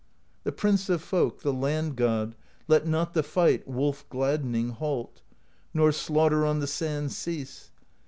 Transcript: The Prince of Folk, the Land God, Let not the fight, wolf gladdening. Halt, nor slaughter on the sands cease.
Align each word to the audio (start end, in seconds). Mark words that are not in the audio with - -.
The 0.45 0.51
Prince 0.51 0.89
of 0.89 0.99
Folk, 0.99 1.41
the 1.43 1.53
Land 1.53 1.95
God, 1.95 2.35
Let 2.67 2.87
not 2.87 3.13
the 3.13 3.21
fight, 3.21 3.67
wolf 3.67 4.03
gladdening. 4.09 4.69
Halt, 4.69 5.21
nor 5.75 5.91
slaughter 5.91 6.43
on 6.43 6.59
the 6.59 6.65
sands 6.65 7.15
cease. 7.15 7.69